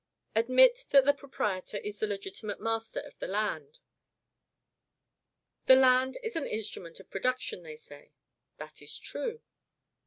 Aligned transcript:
Admit 0.35 0.87
that 0.89 1.05
the 1.05 1.13
proprietor 1.13 1.77
is 1.77 1.99
the 1.99 2.07
legitimate 2.07 2.59
master 2.59 3.01
of 3.01 3.19
the 3.19 3.27
land. 3.27 3.77
"The 5.67 5.75
land 5.75 6.17
is 6.23 6.35
an 6.35 6.47
instrument 6.47 6.99
of 6.99 7.11
production," 7.11 7.61
they 7.61 7.75
say. 7.75 8.13
That 8.57 8.81
is 8.81 8.97
true. 8.97 9.43